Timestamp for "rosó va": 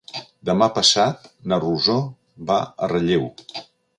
1.65-2.59